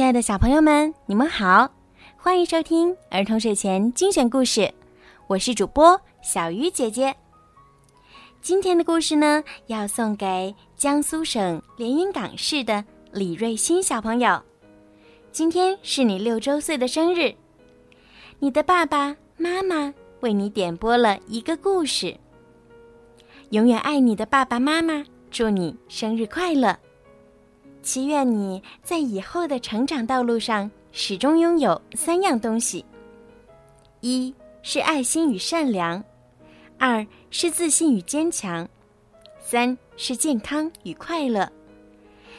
[0.00, 1.70] 亲爱的小朋友们，你们好，
[2.16, 4.72] 欢迎收听儿童睡前精选故事，
[5.26, 7.14] 我是主播小鱼姐姐。
[8.40, 12.82] 今天的故事呢，要送给江苏省连云港市的
[13.12, 14.42] 李瑞欣小朋友。
[15.32, 17.34] 今天是你六周岁的生日，
[18.38, 22.16] 你的爸爸妈妈为你点播了一个故事。
[23.50, 26.74] 永远爱你的爸爸妈妈，祝你生日快乐！
[27.82, 32.84] 祈愿你在以后的成长道路上始终拥有三样东西：
[34.00, 36.02] 一是爱心与善良，
[36.78, 38.68] 二是自信与坚强，
[39.40, 41.50] 三是健康与快乐。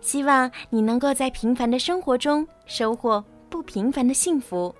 [0.00, 4.74] 希望你能够在平凡的生活中收获不平凡的幸福。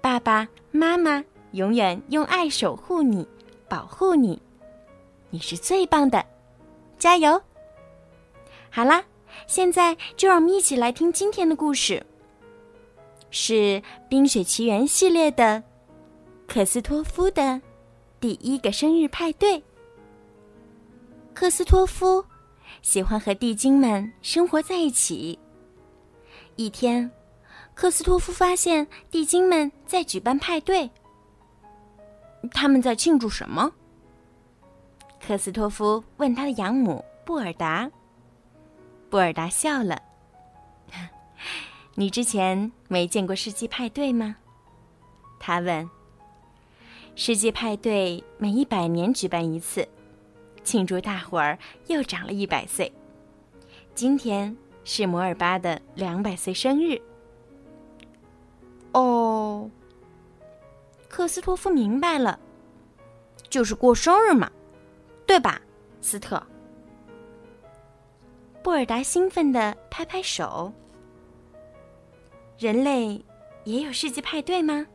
[0.00, 3.26] 爸爸妈妈永远用爱守护你，
[3.68, 4.40] 保护你。
[5.30, 6.24] 你是最棒的，
[6.98, 7.40] 加油！
[8.68, 9.02] 好啦，
[9.46, 12.04] 现在就让我们一起来听今天的故事。
[13.30, 13.54] 是
[14.08, 15.62] 《冰雪奇缘》系列的
[16.46, 17.60] 克斯托夫的
[18.20, 19.62] 第一个生日派对。
[21.32, 22.22] 克斯托夫
[22.82, 25.38] 喜欢和地精们生活在一起。
[26.56, 27.10] 一天，
[27.74, 30.90] 克斯托夫发现地精们在举办派对。
[32.52, 33.72] 他们在庆祝什么？
[35.26, 37.90] 克斯托夫问他的养母布尔达。
[39.12, 40.00] 布尔达笑了。
[41.96, 44.36] 你之前没见过世纪派对吗？
[45.38, 45.90] 他问。
[47.14, 49.86] 世纪派对每一百年举办一次，
[50.64, 52.90] 庆祝大伙儿又长了一百岁。
[53.94, 56.98] 今天是摩尔巴的两百岁生日。
[58.92, 59.70] 哦，
[61.10, 62.40] 克斯托夫明白了，
[63.50, 64.50] 就是过生日嘛。
[65.26, 65.60] 对吧，
[66.00, 66.42] 斯特？
[68.62, 70.72] 布尔达兴奋地拍拍手。
[72.58, 73.20] 人类
[73.64, 74.86] 也有世纪派对吗？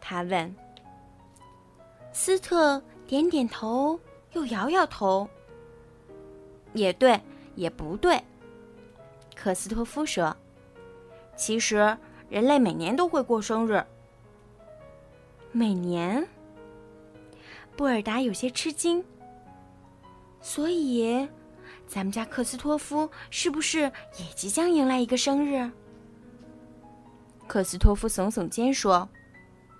[0.00, 0.54] 他问。
[2.12, 3.98] 斯特点点头，
[4.32, 5.28] 又摇摇头。
[6.72, 7.18] 也对，
[7.54, 8.20] 也不对。
[9.36, 10.36] 克斯托夫说
[11.36, 11.96] ：“其实
[12.28, 13.84] 人类每年都会过生日。
[15.52, 16.26] 每年。”
[17.76, 19.04] 布尔达有些吃惊。
[20.52, 21.28] 所以，
[21.86, 23.82] 咱们家克斯托夫是不是
[24.18, 25.70] 也即将迎来一个生日？
[27.46, 29.08] 克斯托夫耸耸肩说：“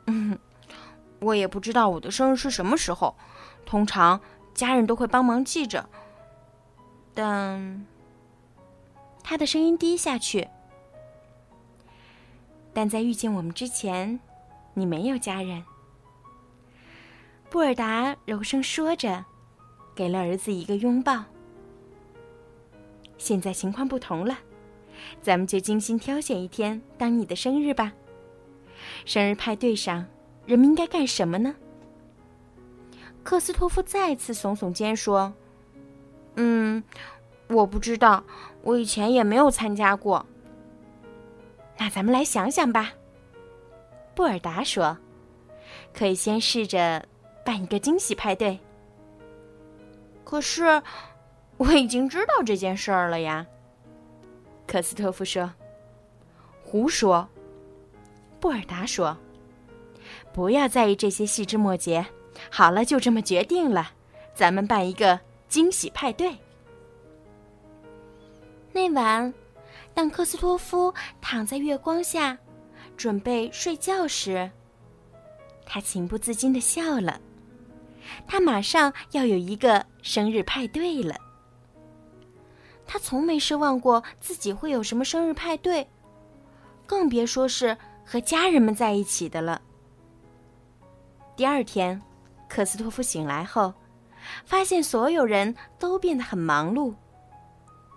[0.07, 0.39] 嗯，
[1.19, 3.17] 我也不知道我的生日是什么时候，
[3.67, 4.21] 通常
[4.55, 5.85] 家人都会帮忙记着。
[7.15, 7.85] 但……”
[9.25, 10.47] 他的声音低下去。
[12.73, 14.21] 但在遇见我们之前，
[14.75, 15.65] 你没有家人。
[17.51, 19.25] 布尔达柔声说着，
[19.95, 21.25] 给了儿子一个拥抱。
[23.19, 24.39] 现在情况不同了，
[25.21, 27.93] 咱们就精心挑选一天当你的生日吧。
[29.05, 30.07] 生日派对上，
[30.47, 31.55] 人们应该干什么呢？
[33.23, 35.33] 克斯托夫再次耸耸肩说
[36.37, 36.83] ：“嗯，
[37.49, 38.25] 我不知道，
[38.63, 40.25] 我以前也没有参加过。
[41.79, 42.93] 那咱们来想想吧。”
[44.17, 44.97] 布尔达说
[45.93, 47.05] ：“可以先试着。”
[47.45, 48.59] 办一个惊喜派对。
[50.25, 50.83] 可是，
[51.57, 53.47] 我已经知道这件事儿了呀。
[54.67, 55.53] 克斯托夫说
[56.63, 57.29] ：“胡说。”
[58.39, 59.17] 布尔达说
[60.33, 62.07] ：“不要在意这些细枝末节。
[62.51, 63.91] 好了，就这么决定了，
[64.33, 66.35] 咱们办一个惊喜派对。”
[68.73, 69.35] 那晚，
[69.93, 72.39] 当克斯托夫躺在月光下，
[72.97, 74.49] 准备睡觉时，
[75.67, 77.21] 他情不自禁的笑了。
[78.27, 81.15] 他马上要有一个生日派对了。
[82.87, 85.89] 他从没奢望过自己会有什么生日派对，
[86.87, 89.63] 更别说是和家人们在一起的了。
[91.37, 92.03] 第二天，
[92.49, 93.73] 克斯托夫醒来后，
[94.45, 96.95] 发现所有人都变得很忙碌，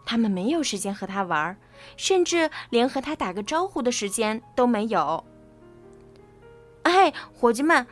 [0.06, 1.58] 他们没有时间和他玩，
[1.98, 5.24] 甚至连和他打个招呼的时间都没有。
[6.84, 7.88] 哎，伙计们！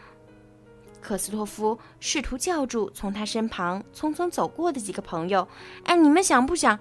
[1.02, 5.46] 克斯托夫试图叫住从他身旁匆匆走过的几个朋友
[5.84, 6.80] ：“哎，你们想不想？”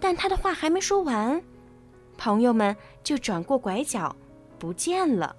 [0.00, 1.40] 但他的话还没说完，
[2.18, 4.14] 朋友们就转过拐角，
[4.58, 5.34] 不见了。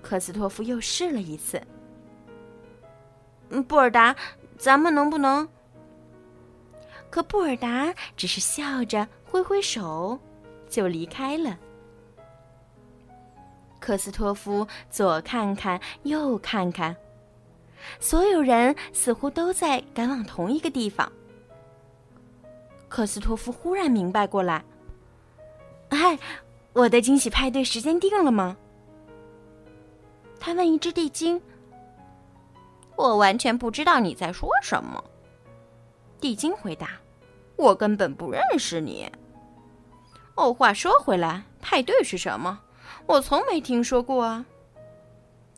[0.00, 1.60] 克斯托夫又试了一次：“，
[3.68, 4.14] 布尔达，
[4.56, 5.46] 咱们能不能？”
[7.10, 10.16] 可布尔达只是笑着挥挥手，
[10.68, 11.58] 就离开了。
[13.90, 16.94] 克斯托夫左看看，右看看，
[17.98, 21.10] 所有人似乎都在赶往同一个地方。
[22.88, 24.64] 克斯托夫忽然明白过来
[25.90, 26.16] ：“嗨，
[26.72, 28.56] 我的惊喜派对时间定了吗？”
[30.38, 31.42] 他问一只地精
[32.94, 35.02] ：“我完全不知道你在说什么。”
[36.20, 36.90] 地精回答
[37.58, 39.10] ：“我根本不认识你。”
[40.38, 42.60] 哦，话说回来，派对是什么？
[43.06, 44.44] 我从没听说过啊。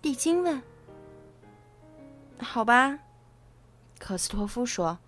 [0.00, 0.62] 地精问。
[2.40, 2.98] 好吧，
[3.98, 4.98] 克斯托夫说：“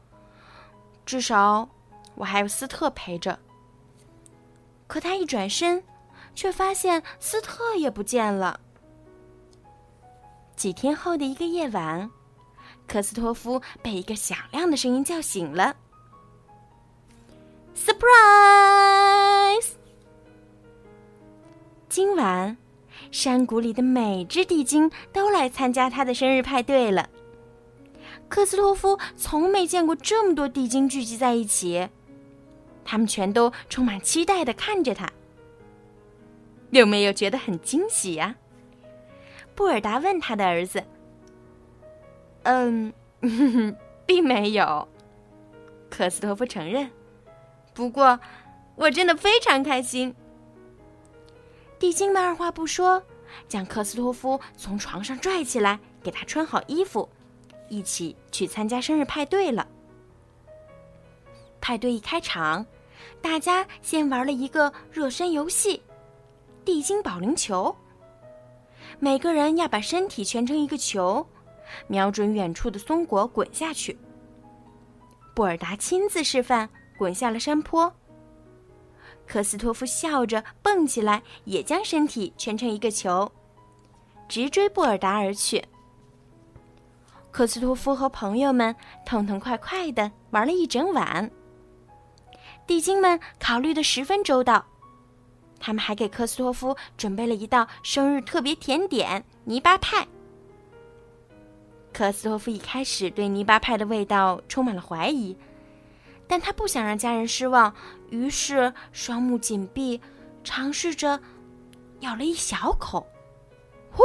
[1.05, 1.69] 至少
[2.15, 3.38] 我还有斯特陪着。”
[4.87, 5.82] 可他一转身，
[6.35, 8.61] 却发现斯特也不见了。
[10.55, 12.09] 几天后的一个夜晚，
[12.87, 15.75] 克斯托夫被一个响亮的声音叫醒了。
[17.75, 19.73] Surprise！
[21.94, 22.56] 今晚，
[23.12, 27.08] 山谷里的每只地精都来参加他的生日派对了。
[28.29, 31.88] 克斯托夫从没见过这么多地精聚集在一起，
[32.85, 35.08] 他们全都充满期待的看着他。
[36.70, 38.35] 有没有觉得很惊喜呀？
[39.55, 40.82] 布尔达问他的儿子。
[42.43, 42.93] 嗯，
[44.05, 44.88] 并没有。
[45.88, 46.90] 克斯托夫承认。
[47.73, 48.19] 不过，
[48.75, 50.12] 我真的非常开心。
[51.84, 53.02] 地精们二话不说，
[53.46, 57.06] 将克斯托夫从床上拽起来，给他穿好衣服，
[57.69, 59.69] 一起去参加生日派对了。
[61.60, 62.64] 派对一开场，
[63.20, 65.82] 大家先玩了一个热身游戏——
[66.64, 67.76] 地精保龄球。
[68.98, 71.26] 每个人要把身体蜷成一个球，
[71.87, 73.98] 瞄准远处的松果滚下去。
[75.34, 76.66] 布尔达亲自示范。
[76.96, 77.92] 滚下了山坡。
[79.26, 83.31] 科斯托夫笑着蹦起来，也将身体蜷成一个球，
[84.29, 85.65] 直追布尔达而去。
[87.31, 88.75] 科斯托夫和朋友们
[89.05, 91.31] 痛痛快快的玩了一整晚。
[92.67, 94.65] 地精们考虑的十分周到，
[95.59, 100.06] 他们还给科斯托夫准备了一道生日特别甜点——泥巴派。
[101.93, 105.37] 科斯托夫一开始对泥巴派的味道充满了怀疑。
[106.26, 107.75] 但他不想让家人失望，
[108.11, 110.00] 于是双目紧闭，
[110.43, 111.21] 尝试着
[112.00, 113.06] 咬了一小口。
[113.91, 114.03] 呼，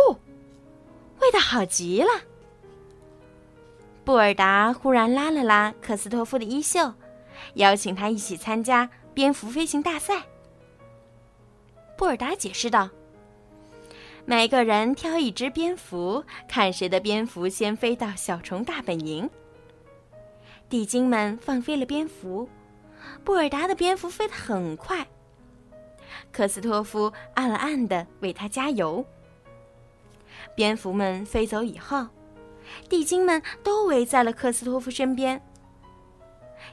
[1.20, 2.10] 味道好极了！
[4.04, 6.94] 布尔达忽然拉了拉克斯托夫的衣袖，
[7.56, 10.24] 邀请他一起参加蝙蝠飞行大赛。
[11.98, 12.90] 布尔达解释道
[14.26, 19.30] ：“每个人挑一只蝙蝠，看谁的蝙蝠先飞到小虫大本营。”
[20.70, 22.48] 地精们放飞了蝙蝠，
[23.24, 25.08] 布尔达的蝙蝠飞得很快。
[26.32, 29.04] 科斯托夫暗暗地为他加油。
[30.56, 32.08] 蝙蝠们飞走以后，
[32.88, 35.42] 地精们都围在了科斯托夫身边。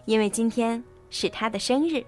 [0.05, 2.05] 因为今天是他的生日，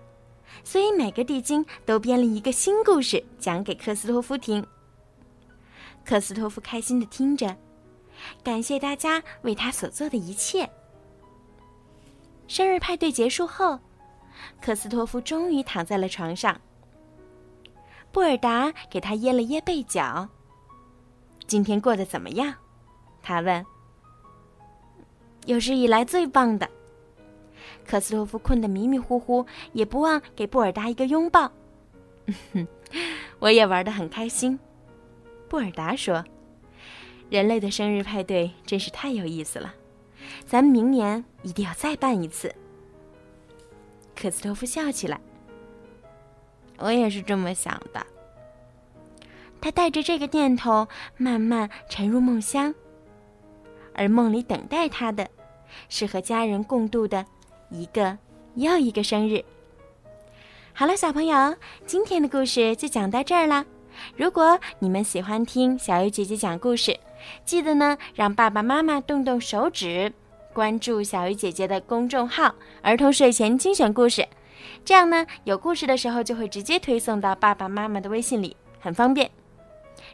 [0.62, 4.64] 所以每个地精都编了一个新故事讲给科斯托夫听。
[6.04, 7.56] 科斯托夫开心地听着，
[8.42, 10.68] 感谢大家为他所做的一切。
[12.48, 13.78] 生日派对结束后，
[14.60, 16.60] 克斯托夫终于躺在了床上。
[18.10, 20.26] 布尔达给他掖了掖被角。
[21.46, 22.54] 今天过得怎么样？
[23.22, 23.64] 他问。
[25.46, 26.68] 有史以来最棒的。
[27.86, 31.50] 克斯托夫困得迷迷糊糊，也不忘给布尔达一个拥抱。
[33.38, 34.58] 我也玩得很开心。
[35.48, 36.24] 布尔达说
[37.30, 39.74] ：“人类的生日派对真是太有意思了。”
[40.46, 42.54] 咱们明年一定要再办一次。
[44.16, 45.20] 克斯托夫笑起来。
[46.78, 48.06] 我也是这么想的。
[49.60, 52.72] 他带着这个念头慢慢沉入梦乡，
[53.94, 55.28] 而梦里等待他的，
[55.88, 57.26] 是和家人共度的
[57.68, 58.16] 一个
[58.54, 59.44] 又一个生日。
[60.72, 63.66] 好了，小朋友，今天的故事就讲到这儿了。
[64.16, 66.96] 如果你们喜欢听小鱼姐姐讲故事，
[67.44, 70.12] 记得呢，让爸爸妈妈动动手指，
[70.52, 74.26] 关注小鱼姐姐的公众号“儿童睡前精选故事”，
[74.84, 79.30] 这样呢，有故事的时候就会直接推送到爸爸妈妈的微信里，很方便。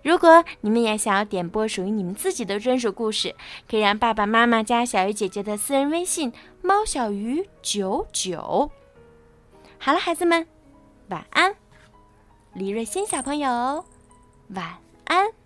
[0.02, 3.34] 如果你们也想要点播属于你们自己的专属故事，
[3.70, 8.70] 可以让爸爸妈妈加小鱼姐姐的私人微信“猫小鱼九九”。
[9.78, 10.46] 好了，孩子们，
[11.08, 11.54] 晚安。
[12.54, 13.84] 李瑞欣小朋友，
[14.48, 15.43] 晚安。